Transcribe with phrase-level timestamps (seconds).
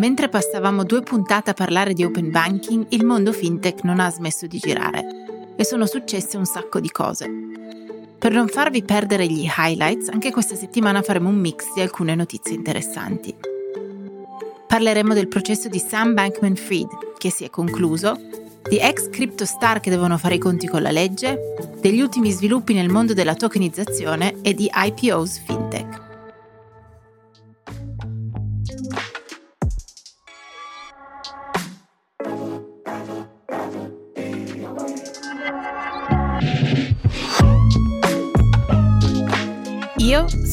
[0.00, 4.46] mentre passavamo due puntate a parlare di open banking, il mondo fintech non ha smesso
[4.46, 7.30] di girare e sono successe un sacco di cose.
[8.18, 12.54] Per non farvi perdere gli highlights, anche questa settimana faremo un mix di alcune notizie
[12.54, 13.34] interessanti.
[14.66, 18.18] Parleremo del processo di Sam Bankman Fried, che si è concluso,
[18.70, 21.38] di ex crypto star che devono fare i conti con la legge,
[21.78, 25.69] degli ultimi sviluppi nel mondo della tokenizzazione e di IPOs fintech.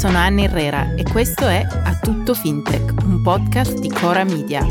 [0.07, 4.65] Sono Anna Herrera e questo è A Tutto Fintech, un podcast di Cora Media.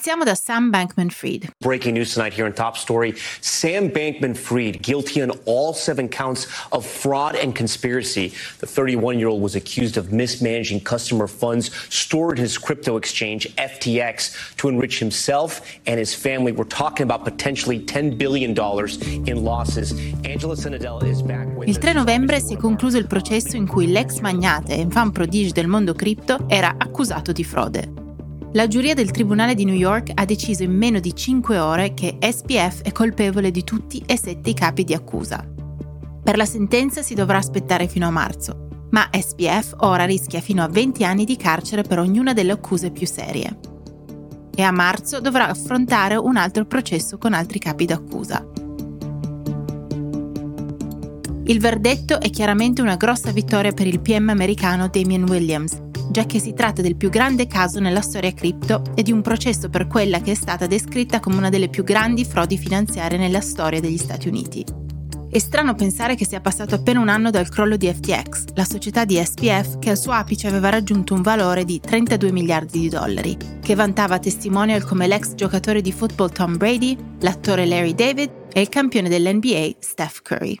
[0.00, 1.52] Iniziamo da Sam Bankman Fried.
[1.60, 3.12] Breaking news tonight here in Top Story.
[3.42, 8.32] Sam Bankman Fried, guilty on all seven counts of fraud and conspiracy.
[8.60, 13.46] The 31 year old was accused of mismanaging customer funds stored in his crypto exchange,
[13.56, 16.50] FTX, to enrich himself and his family.
[16.50, 18.56] We're talking about potentially $10 billion
[19.28, 19.92] in losses.
[20.24, 21.46] Angela Senadella is back.
[21.66, 25.52] Il 3 novembre si è concluso il processo in cui l'ex magnate e fan prodige
[25.52, 27.99] del mondo cripto era accusato di frode.
[28.52, 32.18] La giuria del Tribunale di New York ha deciso in meno di 5 ore che
[32.18, 35.46] SPF è colpevole di tutti e sette i capi di accusa.
[36.22, 40.68] Per la sentenza si dovrà aspettare fino a marzo, ma SPF ora rischia fino a
[40.68, 43.56] 20 anni di carcere per ognuna delle accuse più serie.
[44.52, 48.44] E a marzo dovrà affrontare un altro processo con altri capi d'accusa.
[51.44, 56.40] Il verdetto è chiaramente una grossa vittoria per il PM americano Damian Williams, già che
[56.40, 60.20] si tratta del più grande caso nella storia cripto e di un processo per quella
[60.20, 64.28] che è stata descritta come una delle più grandi frodi finanziarie nella storia degli Stati
[64.28, 64.64] Uniti.
[65.30, 69.04] È strano pensare che sia passato appena un anno dal crollo di FTX, la società
[69.04, 73.36] di SPF che al suo apice aveva raggiunto un valore di 32 miliardi di dollari,
[73.62, 78.68] che vantava testimonial come l'ex giocatore di football Tom Brady, l'attore Larry David e il
[78.68, 80.56] campione dell'NBA Steph Curry.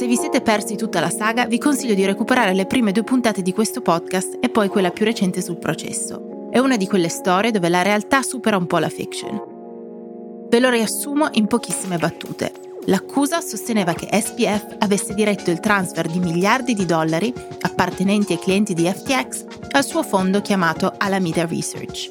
[0.00, 3.42] Se vi siete persi tutta la saga, vi consiglio di recuperare le prime due puntate
[3.42, 6.48] di questo podcast e poi quella più recente sul processo.
[6.50, 10.46] È una di quelle storie dove la realtà supera un po' la fiction.
[10.48, 12.50] Ve lo riassumo in pochissime battute.
[12.86, 17.30] L'accusa sosteneva che SPF avesse diretto il transfer di miliardi di dollari
[17.60, 22.10] appartenenti ai clienti di FTX al suo fondo chiamato Alameda Research.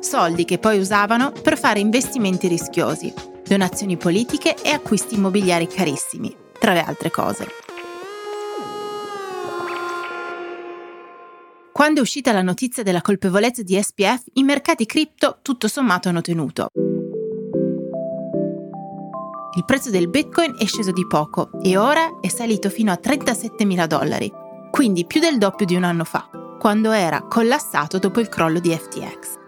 [0.00, 3.10] Soldi che poi usavano per fare investimenti rischiosi,
[3.42, 7.48] donazioni politiche e acquisti immobiliari carissimi, tra le altre cose.
[11.72, 16.20] Quando è uscita la notizia della colpevolezza di SPF, i mercati cripto tutto sommato hanno
[16.20, 16.68] tenuto.
[19.56, 23.64] Il prezzo del Bitcoin è sceso di poco e ora è salito fino a 37
[23.64, 24.30] mila dollari,
[24.70, 26.30] quindi più del doppio di un anno fa,
[26.60, 29.41] quando era collassato dopo il crollo di FTX.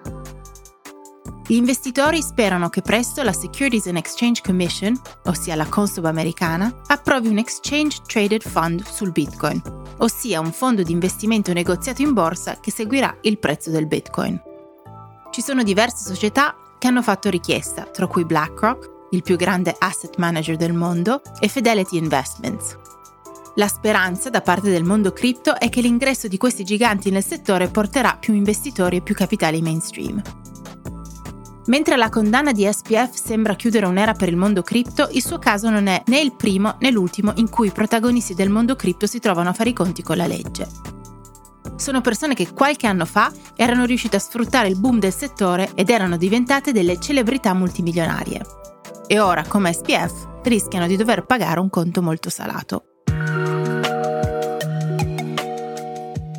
[1.47, 7.29] Gli investitori sperano che presto la Securities and Exchange Commission, ossia la Consob americana, approvi
[7.29, 9.61] un Exchange Traded Fund sul Bitcoin,
[9.99, 14.41] ossia un fondo di investimento negoziato in borsa che seguirà il prezzo del Bitcoin.
[15.31, 20.17] Ci sono diverse società che hanno fatto richiesta, tra cui BlackRock, il più grande asset
[20.17, 22.79] manager del mondo, e Fidelity Investments.
[23.57, 27.69] La speranza da parte del mondo cripto è che l'ingresso di questi giganti nel settore
[27.69, 30.23] porterà più investitori e più capitali mainstream.
[31.67, 35.71] Mentre la condanna di SPF sembra chiudere un'era per il mondo cripto, il suo caso
[35.71, 39.19] non è né il primo né l'ultimo in cui i protagonisti del mondo cripto si
[39.19, 40.69] trovano a fare i conti con la legge.
[41.77, 45.89] Sono persone che qualche anno fa erano riuscite a sfruttare il boom del settore ed
[45.89, 48.45] erano diventate delle celebrità multimilionarie.
[49.07, 52.94] E ora, come SPF, rischiano di dover pagare un conto molto salato.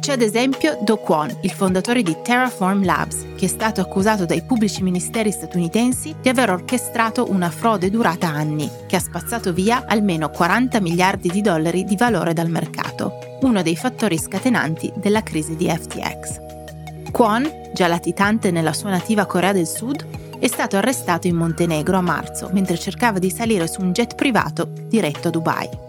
[0.05, 4.43] C'è ad esempio Do Kwon, il fondatore di Terraform Labs, che è stato accusato dai
[4.43, 10.29] pubblici ministeri statunitensi di aver orchestrato una frode durata anni, che ha spazzato via almeno
[10.29, 15.67] 40 miliardi di dollari di valore dal mercato, uno dei fattori scatenanti della crisi di
[15.67, 17.09] FTX.
[17.11, 20.05] Kwon, già latitante nella sua nativa Corea del Sud,
[20.37, 24.69] è stato arrestato in Montenegro a marzo mentre cercava di salire su un jet privato
[24.87, 25.84] diretto a Dubai.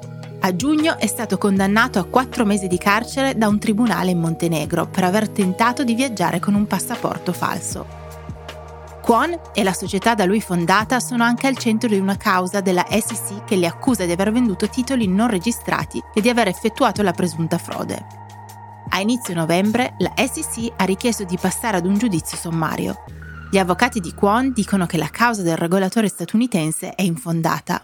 [0.46, 4.86] A giugno è stato condannato a quattro mesi di carcere da un tribunale in Montenegro
[4.86, 7.84] per aver tentato di viaggiare con un passaporto falso.
[9.02, 12.86] Kwon e la società da lui fondata sono anche al centro di una causa della
[12.88, 17.10] SEC che le accusa di aver venduto titoli non registrati e di aver effettuato la
[17.10, 18.06] presunta frode.
[18.90, 23.02] A inizio novembre la SEC ha richiesto di passare ad un giudizio sommario.
[23.50, 27.82] Gli avvocati di Kwon dicono che la causa del regolatore statunitense è infondata.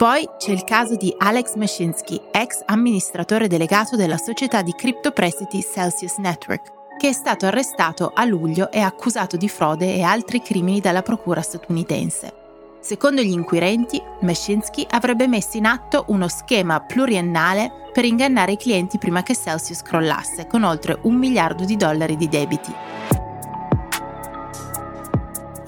[0.00, 6.16] Poi c'è il caso di Alex Mashinsky, ex amministratore delegato della società di criptoprestiti Celsius
[6.16, 11.02] Network, che è stato arrestato a luglio e accusato di frode e altri crimini dalla
[11.02, 12.32] procura statunitense.
[12.80, 18.96] Secondo gli inquirenti, Mashinsky avrebbe messo in atto uno schema pluriennale per ingannare i clienti
[18.96, 22.72] prima che Celsius crollasse, con oltre un miliardo di dollari di debiti.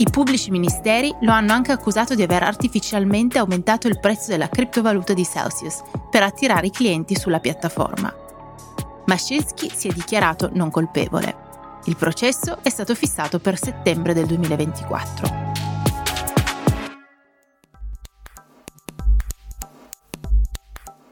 [0.02, 5.12] I pubblici ministeri lo hanno anche accusato di aver artificialmente aumentato il prezzo della criptovaluta
[5.12, 8.12] di Celsius per attirare i clienti sulla piattaforma.
[9.06, 11.36] Mashinsky si è dichiarato non colpevole.
[11.84, 15.50] Il processo è stato fissato per settembre del 2024.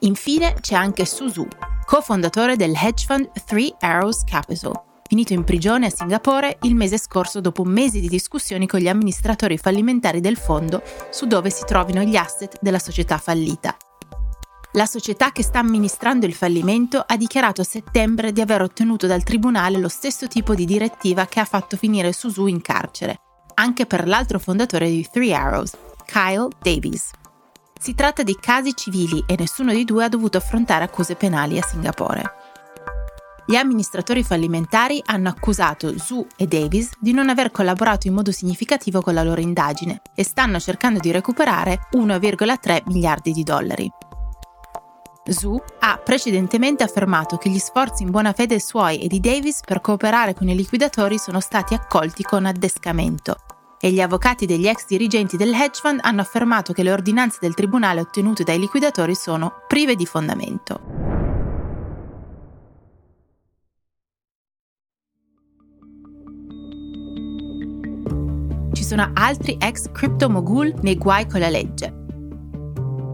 [0.00, 1.46] Infine c'è anche Suzu,
[1.86, 7.40] cofondatore del hedge fund Three Arrows Capital, finito in prigione a Singapore il mese scorso
[7.40, 12.14] dopo mesi di discussioni con gli amministratori fallimentari del fondo su dove si trovino gli
[12.14, 13.76] asset della società fallita.
[14.74, 19.24] La società che sta amministrando il fallimento ha dichiarato a settembre di aver ottenuto dal
[19.24, 23.18] tribunale lo stesso tipo di direttiva che ha fatto finire Suzu in carcere,
[23.54, 25.72] anche per l'altro fondatore di Three Arrows,
[26.06, 27.10] Kyle Davies.
[27.80, 31.66] Si tratta di casi civili e nessuno dei due ha dovuto affrontare accuse penali a
[31.66, 32.39] Singapore.
[33.50, 39.00] Gli amministratori fallimentari hanno accusato Zhu e Davis di non aver collaborato in modo significativo
[39.00, 43.90] con la loro indagine e stanno cercando di recuperare 1,3 miliardi di dollari.
[45.28, 49.80] Zhu ha precedentemente affermato che gli sforzi in buona fede suoi e di Davis per
[49.80, 53.34] cooperare con i liquidatori sono stati accolti con addescamento
[53.80, 57.54] e gli avvocati degli ex dirigenti del hedge fund hanno affermato che le ordinanze del
[57.54, 61.09] tribunale ottenute dai liquidatori sono prive di fondamento.
[68.90, 71.94] Sono altri ex crypto mogul nei guai con la legge.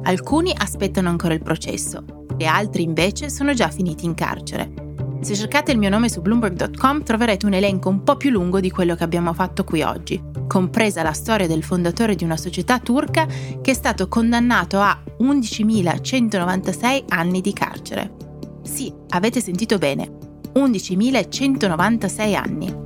[0.05, 2.03] Alcuni aspettano ancora il processo
[2.39, 4.73] e altri invece sono già finiti in carcere.
[5.21, 8.71] Se cercate il mio nome su bloomberg.com troverete un elenco un po' più lungo di
[8.71, 13.27] quello che abbiamo fatto qui oggi, compresa la storia del fondatore di una società turca
[13.27, 18.15] che è stato condannato a 11.196 anni di carcere.
[18.63, 20.11] Sì, avete sentito bene,
[20.55, 22.86] 11.196 anni.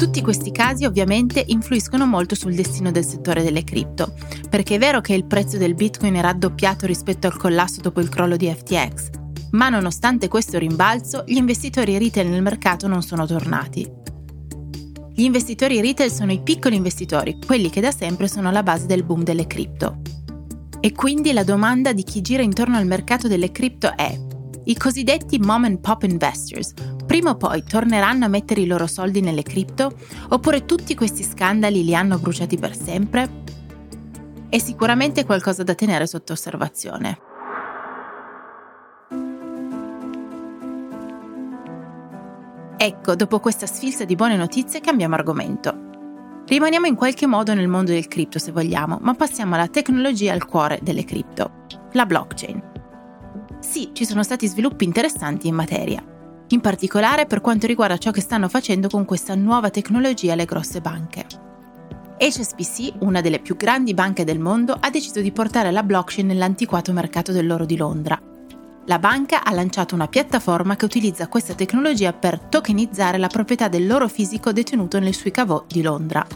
[0.00, 4.14] Tutti questi casi ovviamente influiscono molto sul destino del settore delle cripto,
[4.48, 8.08] perché è vero che il prezzo del Bitcoin è raddoppiato rispetto al collasso dopo il
[8.08, 9.10] crollo di FTX,
[9.50, 13.86] ma nonostante questo rimbalzo, gli investitori retail nel mercato non sono tornati.
[15.12, 19.02] Gli investitori retail sono i piccoli investitori, quelli che da sempre sono alla base del
[19.02, 20.00] boom delle cripto.
[20.80, 24.18] E quindi la domanda di chi gira intorno al mercato delle cripto è:
[24.64, 26.72] i cosiddetti mom and pop investors
[27.10, 29.90] prima o poi torneranno a mettere i loro soldi nelle cripto?
[30.28, 33.28] Oppure tutti questi scandali li hanno bruciati per sempre?
[34.48, 37.18] È sicuramente qualcosa da tenere sotto osservazione.
[42.76, 46.44] Ecco, dopo questa sfilza di buone notizie cambiamo argomento.
[46.46, 50.46] Rimaniamo in qualche modo nel mondo del cripto se vogliamo, ma passiamo alla tecnologia al
[50.46, 51.64] cuore delle cripto,
[51.94, 52.62] la blockchain.
[53.58, 56.04] Sì, ci sono stati sviluppi interessanti in materia,
[56.52, 60.80] in particolare per quanto riguarda ciò che stanno facendo con questa nuova tecnologia le grosse
[60.80, 61.24] banche.
[62.18, 66.92] HSBC, una delle più grandi banche del mondo, ha deciso di portare la blockchain nell'antiquato
[66.92, 68.20] mercato dell'oro di Londra.
[68.86, 74.08] La banca ha lanciato una piattaforma che utilizza questa tecnologia per tokenizzare la proprietà dell'oro
[74.08, 76.26] fisico detenuto nel sui cavò di Londra.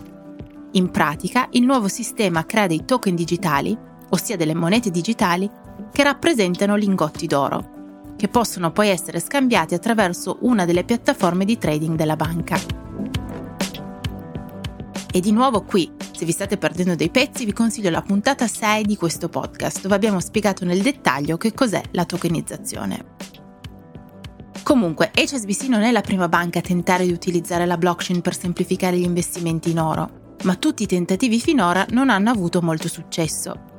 [0.72, 3.76] In pratica, il nuovo sistema crea dei token digitali,
[4.10, 5.50] ossia delle monete digitali,
[5.92, 7.73] che rappresentano lingotti d'oro,
[8.16, 12.58] che possono poi essere scambiati attraverso una delle piattaforme di trading della banca.
[15.12, 18.84] E di nuovo qui, se vi state perdendo dei pezzi, vi consiglio la puntata 6
[18.84, 23.12] di questo podcast, dove abbiamo spiegato nel dettaglio che cos'è la tokenizzazione.
[24.64, 28.96] Comunque, HSBC non è la prima banca a tentare di utilizzare la blockchain per semplificare
[28.96, 33.73] gli investimenti in oro, ma tutti i tentativi finora non hanno avuto molto successo.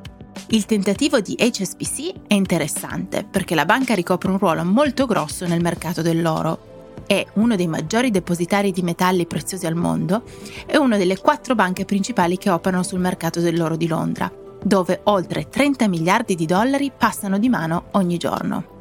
[0.48, 5.62] Il tentativo di HSBC è interessante perché la banca ricopre un ruolo molto grosso nel
[5.62, 6.94] mercato dell'oro.
[7.08, 10.24] È uno dei maggiori depositari di metalli preziosi al mondo
[10.65, 14.32] e una delle quattro banche principali che operano sul mercato dell'oro di Londra,
[14.63, 18.74] dove oltre 30 miliardi di dollari passano di mano ogni giorno.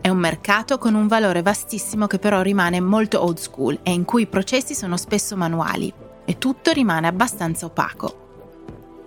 [0.00, 4.04] È un mercato con un valore vastissimo che però rimane molto old school e in
[4.04, 5.92] cui i processi sono spesso manuali
[6.24, 8.25] e tutto rimane abbastanza opaco.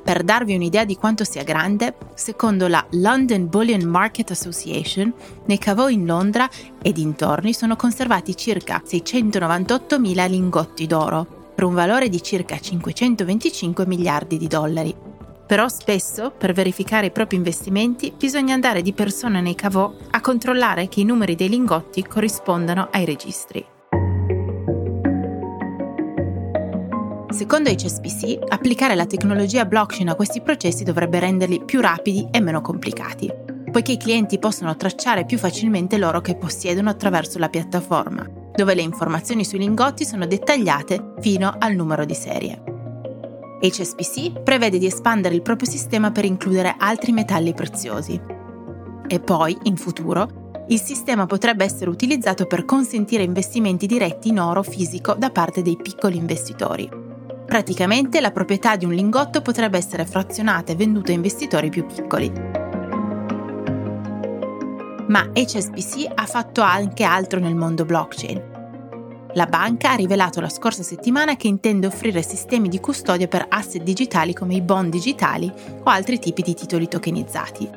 [0.03, 5.13] Per darvi un'idea di quanto sia grande, secondo la London Bullion Market Association,
[5.45, 6.49] nei cavò in Londra
[6.81, 14.37] e dintorni sono conservati circa 698.000 lingotti d'oro, per un valore di circa 525 miliardi
[14.37, 14.95] di dollari.
[15.45, 20.87] Però spesso, per verificare i propri investimenti, bisogna andare di persona nei cavò a controllare
[20.87, 23.65] che i numeri dei lingotti corrispondano ai registri.
[27.31, 32.59] Secondo HSBC, applicare la tecnologia blockchain a questi processi dovrebbe renderli più rapidi e meno
[32.59, 33.31] complicati,
[33.71, 38.81] poiché i clienti possono tracciare più facilmente l'oro che possiedono attraverso la piattaforma, dove le
[38.81, 42.63] informazioni sui lingotti sono dettagliate fino al numero di serie.
[43.61, 48.19] HSBC prevede di espandere il proprio sistema per includere altri metalli preziosi.
[49.07, 54.63] E poi, in futuro, il sistema potrebbe essere utilizzato per consentire investimenti diretti in oro
[54.63, 57.08] fisico da parte dei piccoli investitori.
[57.49, 62.31] Praticamente la proprietà di un lingotto potrebbe essere frazionata e venduta a investitori più piccoli.
[65.07, 68.57] Ma HSBC ha fatto anche altro nel mondo blockchain.
[69.33, 73.81] La banca ha rivelato la scorsa settimana che intende offrire sistemi di custodia per asset
[73.81, 77.67] digitali come i bond digitali o altri tipi di titoli tokenizzati.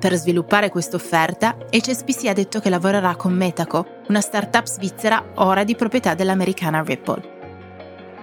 [0.00, 5.62] Per sviluppare questa offerta, HSBC ha detto che lavorerà con Metaco, una startup svizzera ora
[5.62, 7.33] di proprietà dell'americana Ripple.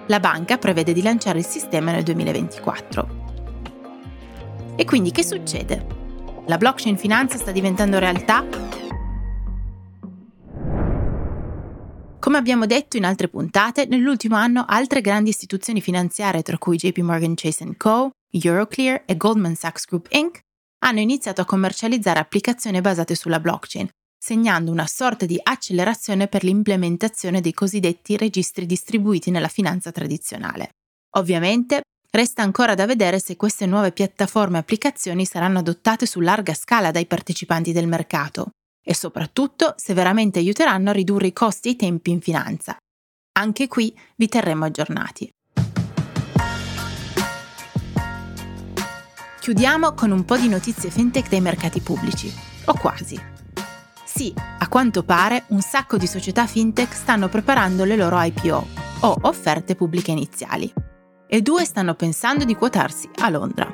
[0.08, 3.20] La banca prevede di lanciare il sistema nel 2024.
[4.76, 5.86] E quindi che succede?
[6.48, 8.44] La blockchain finanza sta diventando realtà?
[12.20, 16.98] Come abbiamo detto in altre puntate, nell'ultimo anno altre grandi istituzioni finanziarie, tra cui JP
[17.00, 20.40] Morgan Chase Co., Euroclear e Goldman Sachs Group Inc.,
[20.84, 23.88] hanno iniziato a commercializzare applicazioni basate sulla blockchain,
[24.24, 30.70] segnando una sorta di accelerazione per l'implementazione dei cosiddetti registri distribuiti nella finanza tradizionale.
[31.16, 36.54] Ovviamente resta ancora da vedere se queste nuove piattaforme e applicazioni saranno adottate su larga
[36.54, 38.52] scala dai partecipanti del mercato
[38.86, 42.78] e soprattutto se veramente aiuteranno a ridurre i costi e i tempi in finanza.
[43.40, 45.32] Anche qui vi terremo aggiornati.
[49.40, 52.32] Chiudiamo con un po' di notizie fintech dai mercati pubblici,
[52.66, 53.41] o quasi.
[54.22, 58.68] Sì, a quanto pare un sacco di società fintech stanno preparando le loro IPO
[59.00, 60.72] o offerte pubbliche iniziali
[61.28, 63.68] e due stanno pensando di quotarsi a Londra.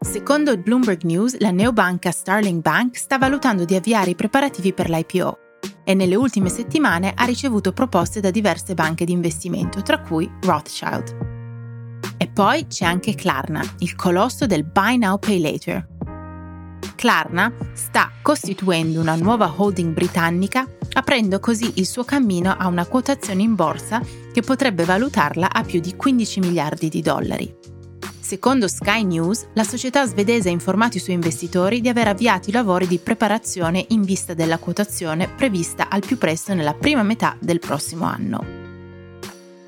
[0.00, 5.38] Secondo Bloomberg News, la neobanca Starling Bank sta valutando di avviare i preparativi per l'IPO
[5.84, 11.16] e nelle ultime settimane ha ricevuto proposte da diverse banche di investimento, tra cui Rothschild.
[12.16, 15.94] E poi c'è anche Klarna, il colosso del Buy Now Pay Later,
[16.94, 23.42] Klarna sta costituendo una nuova holding britannica, aprendo così il suo cammino a una quotazione
[23.42, 24.00] in borsa
[24.32, 27.54] che potrebbe valutarla a più di 15 miliardi di dollari.
[28.26, 32.52] Secondo Sky News, la società svedese ha informato i suoi investitori di aver avviato i
[32.52, 37.60] lavori di preparazione in vista della quotazione prevista al più presto nella prima metà del
[37.60, 38.44] prossimo anno.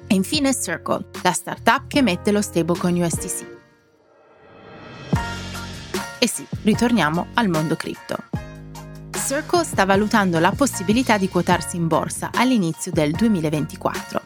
[0.08, 3.57] E infine Circle, la startup che emette lo stablecoin USDC.
[6.18, 8.16] E sì, ritorniamo al mondo cripto.
[9.12, 14.22] Circle sta valutando la possibilità di quotarsi in borsa all'inizio del 2024.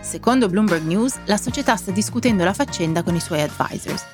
[0.00, 4.04] Secondo Bloomberg News, la società sta discutendo la faccenda con i suoi advisors.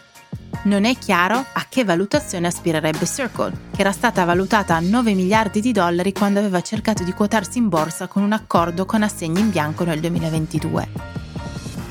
[0.64, 5.60] Non è chiaro a che valutazione aspirerebbe Circle, che era stata valutata a 9 miliardi
[5.60, 9.50] di dollari quando aveva cercato di quotarsi in borsa con un accordo con assegni in
[9.50, 10.88] bianco nel 2022.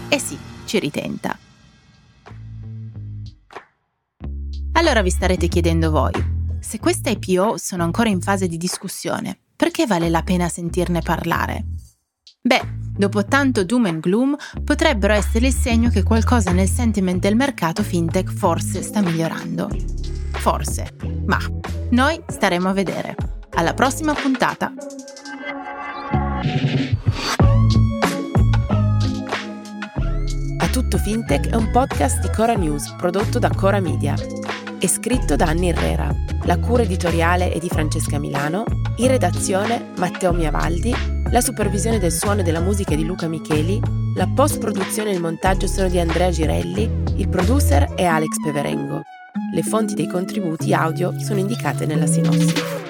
[0.09, 1.37] E sì, ci ritenta.
[4.77, 6.11] Allora vi starete chiedendo voi,
[6.59, 11.65] se queste IPO sono ancora in fase di discussione, perché vale la pena sentirne parlare?
[12.39, 12.61] Beh,
[12.95, 17.81] dopo tanto doom and gloom, potrebbero essere il segno che qualcosa nel sentiment del mercato
[17.81, 19.67] fintech forse sta migliorando.
[20.33, 21.39] Forse, ma
[21.89, 23.15] noi staremo a vedere.
[23.55, 24.71] Alla prossima puntata!
[30.59, 34.13] A tutto Fintech è un podcast di Cora News prodotto da Cora Media.
[34.87, 36.15] È scritto da Anni Herrera.
[36.45, 38.63] La cura editoriale è di Francesca Milano,
[38.95, 40.95] in redazione Matteo Miavaldi,
[41.29, 43.81] la supervisione del suono e della musica è di Luca Micheli,
[44.15, 49.01] la post-produzione e il montaggio sono di Andrea Girelli, il producer è Alex Peverengo.
[49.53, 52.86] Le fonti dei contributi audio sono indicate nella sinossi.